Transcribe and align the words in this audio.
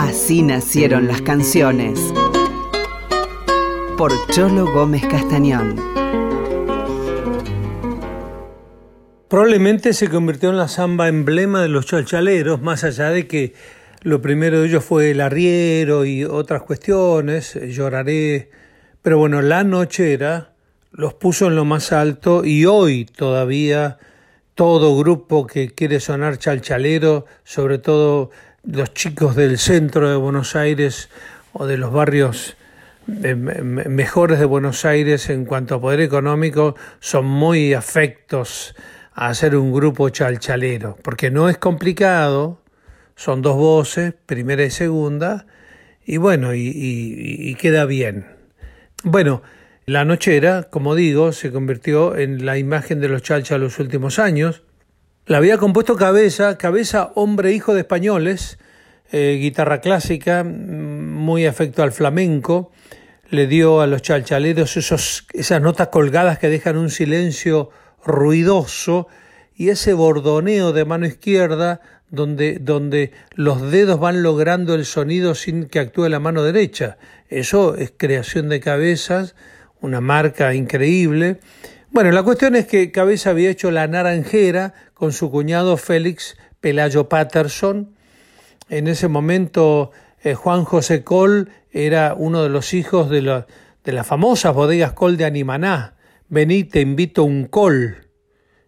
Así 0.00 0.42
nacieron 0.42 1.08
las 1.08 1.22
canciones. 1.22 1.98
Por 3.96 4.12
Cholo 4.30 4.72
Gómez 4.72 5.04
Castañón. 5.04 5.74
Probablemente 9.26 9.92
se 9.94 10.08
convirtió 10.08 10.50
en 10.50 10.56
la 10.56 10.68
samba 10.68 11.08
emblema 11.08 11.62
de 11.62 11.68
los 11.68 11.86
chalchaleros, 11.86 12.62
más 12.62 12.84
allá 12.84 13.10
de 13.10 13.26
que 13.26 13.54
lo 14.02 14.22
primero 14.22 14.60
de 14.60 14.68
ellos 14.68 14.84
fue 14.84 15.10
el 15.10 15.20
arriero 15.20 16.04
y 16.04 16.24
otras 16.24 16.62
cuestiones, 16.62 17.58
lloraré. 17.60 18.52
Pero 19.02 19.18
bueno, 19.18 19.42
la 19.42 19.64
nochera 19.64 20.52
los 20.92 21.14
puso 21.14 21.48
en 21.48 21.56
lo 21.56 21.64
más 21.64 21.90
alto 21.90 22.44
y 22.44 22.66
hoy 22.66 23.04
todavía 23.04 23.98
todo 24.54 24.96
grupo 24.96 25.46
que 25.48 25.70
quiere 25.70 25.98
sonar 25.98 26.38
chalchalero, 26.38 27.26
sobre 27.42 27.78
todo 27.78 28.30
los 28.64 28.92
chicos 28.94 29.36
del 29.36 29.58
centro 29.58 30.08
de 30.10 30.16
Buenos 30.16 30.56
Aires 30.56 31.08
o 31.52 31.66
de 31.66 31.76
los 31.76 31.92
barrios 31.92 32.56
eh, 33.22 33.34
mejores 33.34 34.38
de 34.38 34.44
Buenos 34.44 34.84
Aires 34.84 35.30
en 35.30 35.46
cuanto 35.46 35.76
a 35.76 35.80
poder 35.80 36.00
económico, 36.00 36.74
son 37.00 37.24
muy 37.24 37.72
afectos 37.72 38.74
a 39.14 39.28
hacer 39.28 39.56
un 39.56 39.72
grupo 39.72 40.10
chalchalero, 40.10 40.98
porque 41.02 41.30
no 41.30 41.48
es 41.48 41.56
complicado, 41.56 42.60
son 43.16 43.40
dos 43.40 43.56
voces, 43.56 44.14
primera 44.26 44.62
y 44.62 44.70
segunda, 44.70 45.46
y 46.04 46.18
bueno, 46.18 46.54
y, 46.54 47.56
queda 47.60 47.84
bien. 47.86 48.26
Bueno, 49.02 49.42
la 49.86 50.04
nochera, 50.04 50.64
como 50.64 50.94
digo, 50.94 51.32
se 51.32 51.50
convirtió 51.50 52.14
en 52.16 52.44
la 52.44 52.58
imagen 52.58 53.00
de 53.00 53.08
los 53.08 53.22
chalchas 53.22 53.58
los 53.58 53.78
últimos 53.78 54.18
años. 54.18 54.62
La 55.28 55.36
había 55.36 55.58
compuesto 55.58 55.96
Cabeza, 55.96 56.56
Cabeza, 56.56 57.12
hombre 57.14 57.52
hijo 57.52 57.74
de 57.74 57.80
españoles, 57.80 58.58
eh, 59.12 59.36
guitarra 59.38 59.82
clásica, 59.82 60.42
muy 60.42 61.44
afecto 61.44 61.82
al 61.82 61.92
flamenco, 61.92 62.72
le 63.28 63.46
dio 63.46 63.82
a 63.82 63.86
los 63.86 64.00
chalchaleros 64.00 64.78
esos, 64.78 65.26
esas 65.34 65.60
notas 65.60 65.88
colgadas 65.88 66.38
que 66.38 66.48
dejan 66.48 66.78
un 66.78 66.88
silencio 66.88 67.68
ruidoso 68.02 69.06
y 69.54 69.68
ese 69.68 69.92
bordoneo 69.92 70.72
de 70.72 70.86
mano 70.86 71.04
izquierda 71.04 71.82
donde, 72.08 72.56
donde 72.58 73.12
los 73.34 73.70
dedos 73.70 74.00
van 74.00 74.22
logrando 74.22 74.74
el 74.74 74.86
sonido 74.86 75.34
sin 75.34 75.66
que 75.66 75.80
actúe 75.80 76.08
la 76.08 76.20
mano 76.20 76.42
derecha. 76.42 76.96
Eso 77.28 77.74
es 77.74 77.92
creación 77.94 78.48
de 78.48 78.60
cabezas, 78.60 79.34
una 79.82 80.00
marca 80.00 80.54
increíble. 80.54 81.38
Bueno, 81.90 82.12
la 82.12 82.22
cuestión 82.22 82.54
es 82.54 82.66
que 82.66 82.92
Cabeza 82.92 83.30
había 83.30 83.48
hecho 83.48 83.70
La 83.70 83.86
Naranjera 83.88 84.74
con 84.92 85.12
su 85.12 85.30
cuñado 85.30 85.78
Félix 85.78 86.36
Pelayo 86.60 87.08
Patterson. 87.08 87.94
En 88.68 88.88
ese 88.88 89.08
momento 89.08 89.90
eh, 90.22 90.34
Juan 90.34 90.64
José 90.64 91.02
Col 91.02 91.50
era 91.72 92.14
uno 92.14 92.42
de 92.42 92.50
los 92.50 92.74
hijos 92.74 93.08
de, 93.08 93.22
la, 93.22 93.46
de 93.84 93.92
las 93.92 94.06
famosas 94.06 94.54
bodegas 94.54 94.92
Col 94.92 95.16
de 95.16 95.24
Animaná. 95.24 95.94
Vení, 96.28 96.64
te 96.64 96.82
invito 96.82 97.24
un 97.24 97.46
col, 97.46 98.08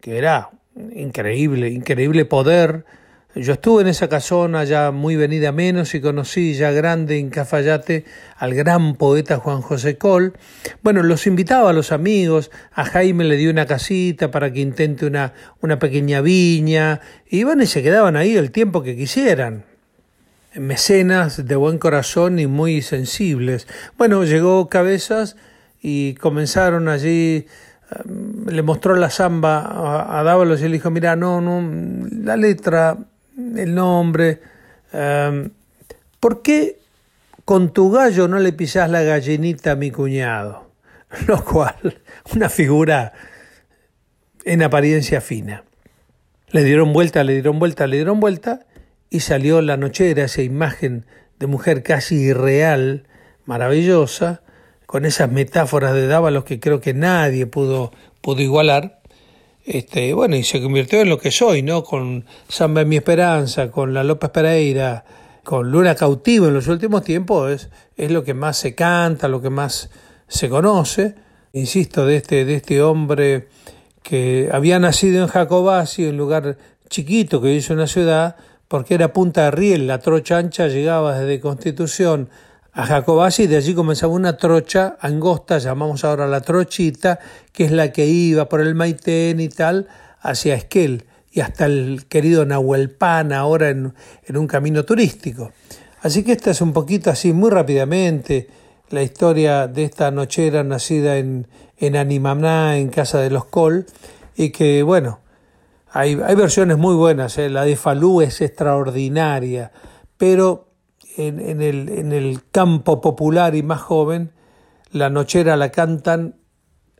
que 0.00 0.16
era 0.16 0.48
increíble, 0.94 1.68
increíble 1.68 2.24
poder. 2.24 2.86
Yo 3.34 3.54
estuve 3.54 3.80
en 3.80 3.88
esa 3.88 4.10
casona 4.10 4.64
ya 4.64 4.90
muy 4.90 5.16
venida 5.16 5.52
menos 5.52 5.94
y 5.94 6.02
conocí 6.02 6.52
ya 6.52 6.70
grande 6.70 7.18
en 7.18 7.30
Cafayate 7.30 8.04
al 8.36 8.52
gran 8.52 8.94
poeta 8.96 9.38
Juan 9.38 9.62
José 9.62 9.96
Col. 9.96 10.34
Bueno, 10.82 11.02
los 11.02 11.26
invitaba 11.26 11.70
a 11.70 11.72
los 11.72 11.92
amigos, 11.92 12.50
a 12.72 12.84
Jaime 12.84 13.24
le 13.24 13.38
dio 13.38 13.50
una 13.50 13.64
casita 13.64 14.30
para 14.30 14.52
que 14.52 14.60
intente 14.60 15.06
una, 15.06 15.32
una 15.62 15.78
pequeña 15.78 16.20
viña, 16.20 17.00
iban 17.30 17.62
y 17.62 17.66
se 17.66 17.82
quedaban 17.82 18.16
ahí 18.16 18.36
el 18.36 18.50
tiempo 18.50 18.82
que 18.82 18.96
quisieran. 18.96 19.64
Mecenas 20.54 21.46
de 21.46 21.56
buen 21.56 21.78
corazón 21.78 22.38
y 22.38 22.46
muy 22.46 22.82
sensibles. 22.82 23.66
Bueno, 23.96 24.24
llegó 24.24 24.68
Cabezas 24.68 25.36
y 25.80 26.14
comenzaron 26.16 26.86
allí 26.88 27.46
le 28.46 28.62
mostró 28.62 28.96
la 28.96 29.10
samba 29.10 30.18
a, 30.18 30.22
Dávalos 30.22 30.60
y 30.60 30.64
le 30.64 30.74
dijo, 30.74 30.90
mira, 30.90 31.16
no, 31.16 31.40
no, 31.40 31.62
la 32.10 32.36
letra, 32.36 32.96
el 33.36 33.74
nombre, 33.74 34.40
em, 34.92 35.50
¿por 36.20 36.42
qué 36.42 36.78
con 37.44 37.72
tu 37.72 37.90
gallo 37.90 38.28
no 38.28 38.38
le 38.38 38.52
pisás 38.52 38.90
la 38.90 39.02
gallinita 39.02 39.72
a 39.72 39.76
mi 39.76 39.90
cuñado? 39.90 40.70
Lo 41.26 41.44
cual, 41.44 42.00
una 42.34 42.48
figura 42.48 43.12
en 44.44 44.62
apariencia 44.62 45.20
fina. 45.20 45.64
Le 46.48 46.64
dieron 46.64 46.92
vuelta, 46.92 47.24
le 47.24 47.34
dieron 47.34 47.58
vuelta, 47.58 47.86
le 47.86 47.96
dieron 47.96 48.20
vuelta 48.20 48.66
y 49.08 49.20
salió 49.20 49.60
la 49.62 49.76
nochera, 49.76 50.24
esa 50.24 50.42
imagen 50.42 51.06
de 51.38 51.46
mujer 51.46 51.82
casi 51.82 52.16
irreal, 52.16 53.06
maravillosa, 53.44 54.42
con 54.86 55.04
esas 55.06 55.30
metáforas 55.30 55.94
de 55.94 56.06
Dávalos 56.06 56.44
que 56.44 56.60
creo 56.60 56.80
que 56.80 56.94
nadie 56.94 57.46
pudo, 57.46 57.92
pudo 58.20 58.42
igualar. 58.42 59.01
Este, 59.64 60.12
bueno, 60.12 60.36
y 60.36 60.42
se 60.42 60.60
convirtió 60.60 61.00
en 61.00 61.08
lo 61.08 61.18
que 61.18 61.30
soy, 61.30 61.62
¿no? 61.62 61.84
Con 61.84 62.24
Samba 62.48 62.80
en 62.80 62.88
mi 62.88 62.96
esperanza, 62.96 63.70
con 63.70 63.94
la 63.94 64.02
López 64.02 64.30
Pereira, 64.30 65.04
con 65.44 65.70
Luna 65.70 65.94
Cautivo 65.94 66.48
en 66.48 66.54
los 66.54 66.66
últimos 66.68 67.04
tiempos, 67.04 67.50
es, 67.50 67.70
es 67.96 68.10
lo 68.10 68.24
que 68.24 68.34
más 68.34 68.56
se 68.58 68.74
canta, 68.74 69.28
lo 69.28 69.40
que 69.40 69.50
más 69.50 69.90
se 70.26 70.48
conoce. 70.48 71.14
Insisto, 71.52 72.06
de 72.06 72.16
este, 72.16 72.44
de 72.44 72.54
este 72.54 72.82
hombre 72.82 73.48
que 74.02 74.48
había 74.50 74.78
nacido 74.78 75.22
en 75.22 75.28
Jacobasi, 75.28 76.06
un 76.06 76.16
lugar 76.16 76.56
chiquito 76.88 77.40
que 77.40 77.54
hizo 77.54 77.74
una 77.74 77.86
ciudad, 77.86 78.36
porque 78.68 78.94
era 78.94 79.12
Punta 79.12 79.44
de 79.44 79.50
Riel, 79.52 79.86
la 79.86 79.98
trocha 79.98 80.38
ancha 80.38 80.66
llegaba 80.66 81.18
desde 81.18 81.40
Constitución 81.40 82.30
a 82.72 82.86
Jacobasi 82.86 83.42
y 83.44 83.46
de 83.48 83.56
allí 83.56 83.74
comenzaba 83.74 84.12
una 84.12 84.36
trocha 84.36 84.96
angosta, 85.00 85.58
llamamos 85.58 86.04
ahora 86.04 86.26
la 86.26 86.40
trochita, 86.40 87.18
que 87.52 87.64
es 87.64 87.70
la 87.70 87.92
que 87.92 88.06
iba 88.06 88.48
por 88.48 88.60
el 88.60 88.74
Maitén 88.74 89.40
y 89.40 89.48
tal, 89.48 89.88
hacia 90.20 90.54
Esquel 90.54 91.04
y 91.30 91.40
hasta 91.40 91.66
el 91.66 92.06
querido 92.08 92.44
Nahuelpan, 92.44 93.32
ahora 93.32 93.70
en, 93.70 93.94
un 94.34 94.46
camino 94.46 94.84
turístico. 94.84 95.52
Así 96.00 96.24
que 96.24 96.32
esta 96.32 96.50
es 96.50 96.60
un 96.60 96.72
poquito 96.72 97.10
así, 97.10 97.32
muy 97.32 97.50
rápidamente, 97.50 98.48
la 98.90 99.02
historia 99.02 99.66
de 99.66 99.84
esta 99.84 100.10
nochera 100.10 100.64
nacida 100.64 101.16
en, 101.16 101.46
en 101.78 101.94
en 101.94 102.88
Casa 102.88 103.18
de 103.20 103.30
los 103.30 103.46
Col, 103.46 103.86
y 104.34 104.50
que, 104.50 104.82
bueno, 104.82 105.20
hay, 105.90 106.18
hay 106.24 106.34
versiones 106.34 106.78
muy 106.78 106.94
buenas, 106.94 107.36
¿eh? 107.38 107.50
la 107.50 107.64
de 107.64 107.76
Falú 107.76 108.22
es 108.22 108.40
extraordinaria, 108.40 109.72
pero 110.16 110.71
en, 111.16 111.62
el, 111.62 111.88
en 111.88 112.12
el 112.12 112.40
campo 112.50 113.00
popular 113.00 113.54
y 113.54 113.62
más 113.62 113.80
joven, 113.80 114.32
la 114.90 115.10
nochera 115.10 115.56
la 115.56 115.70
cantan 115.70 116.36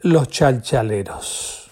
los 0.03 0.29
chalchaleros. 0.29 1.71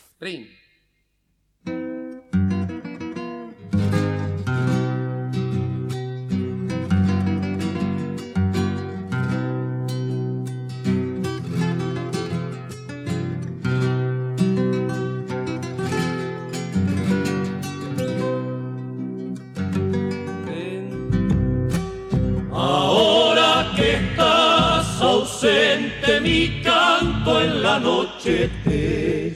Mi 26.18 26.60
canto 26.62 27.40
en 27.40 27.62
la 27.62 27.78
noche 27.78 28.50
te 28.64 29.32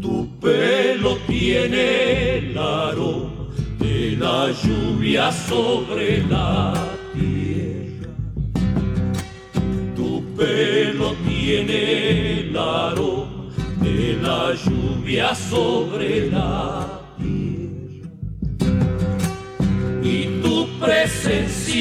Tu 0.00 0.28
pelo 0.40 1.16
tiene 1.26 2.38
el 2.38 2.58
aroma 2.58 3.48
de 3.78 4.16
la 4.18 4.50
lluvia 4.50 5.32
sobre 5.32 6.22
la 6.28 6.74
tierra. 7.14 8.12
Tu 9.96 10.22
pelo 10.36 11.14
tiene 11.26 12.40
el 12.40 12.56
aroma 12.56 13.48
de 13.80 14.18
la 14.20 14.54
lluvia 14.54 15.34
sobre 15.34 16.30
la 16.30 16.99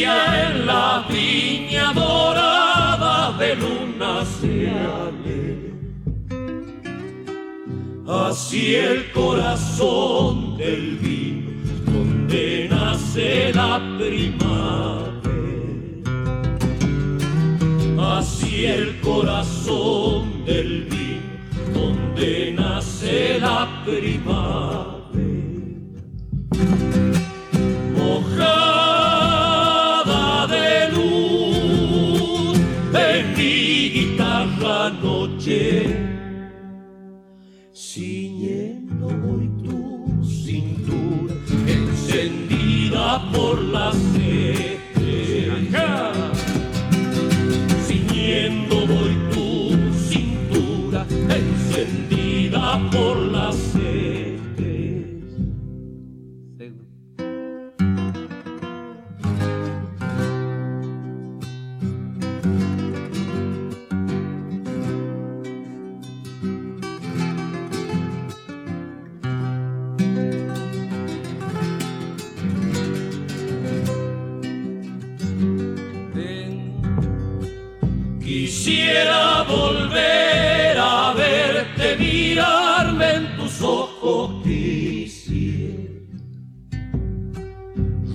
en 0.03 0.65
la 0.65 1.05
viña 1.09 1.91
dorada 1.93 3.37
de 3.37 3.55
luna 3.55 4.25
se 4.25 4.69
Así 8.07 8.73
el 8.75 9.11
corazón 9.11 10.57
del 10.57 10.97
vino 10.97 11.51
donde 11.85 12.67
nace 12.69 13.53
la 13.53 13.79
primavera. 13.99 15.19
Así 18.17 18.65
el 18.65 18.99
corazón 19.01 20.43
del 20.45 20.85
vino 20.85 21.79
donde 21.79 22.53
nace 22.57 23.39
la 23.39 23.67
primavera 23.85 24.88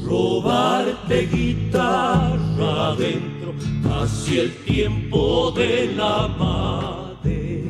robarte 0.05 1.27
guitarra 1.27 2.89
adentro, 2.93 3.55
hacia 4.01 4.43
el 4.43 4.53
tiempo 4.65 5.51
de 5.53 5.95
la 5.97 6.29
madre. 6.29 7.65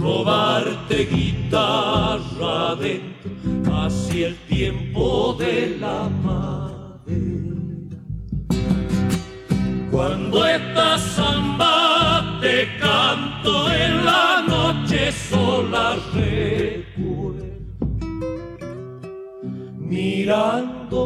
Robarte 0.00 1.06
guitarra 1.06 2.70
adentro, 2.70 3.30
hacia 3.74 4.28
el 4.28 4.36
tiempo 4.48 5.36
de 5.38 5.76
la 5.80 6.08
madre. 6.24 6.51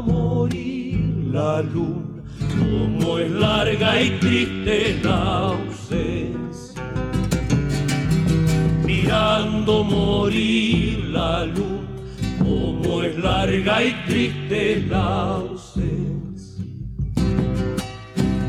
Morir 0.07 1.01
la 1.33 1.63
luna, 1.63 2.23
como 2.59 3.19
es 3.19 3.31
larga 3.31 4.01
y 4.01 4.11
triste 4.19 5.01
la 5.03 5.49
ausencia. 5.51 6.83
Mirando 8.85 9.85
morir 9.85 11.05
la 11.13 11.45
luna, 11.47 11.89
como 12.39 13.03
es 13.03 13.19
larga 13.19 13.85
y 13.85 13.93
triste 14.07 14.85
la 14.89 15.37
ausencia 15.37 16.17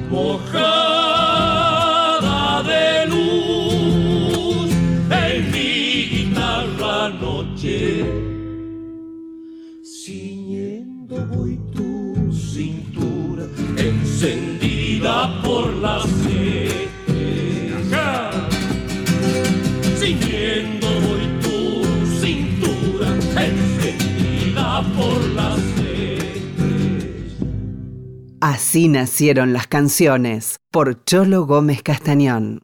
mojada 0.09 1.33
de 2.63 3.05
luz 3.07 4.71
en 5.11 5.51
mi 5.51 6.05
guitarra 6.11 7.09
noche, 7.09 8.05
Así 28.49 28.87
nacieron 28.87 29.51
las 29.51 29.67
canciones 29.67 30.61
por 30.71 31.03
Cholo 31.03 31.45
Gómez 31.45 31.83
Castañón. 31.83 32.61